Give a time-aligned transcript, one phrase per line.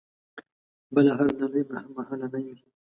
[0.93, 1.63] بله هره ډالۍ
[1.97, 2.65] مهالنۍ وي.